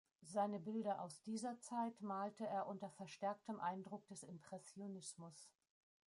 [0.25, 5.51] Seine Bilder aus dieser Zeit malte er unter verstärktem Eindruck des Impressionismus.